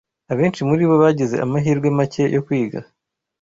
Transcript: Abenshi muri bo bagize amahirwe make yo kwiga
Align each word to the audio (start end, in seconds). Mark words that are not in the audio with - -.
Abenshi 0.31 0.61
muri 0.69 0.83
bo 0.89 0.95
bagize 1.03 1.35
amahirwe 1.45 1.87
make 1.97 2.23
yo 2.35 2.41
kwiga 2.45 2.79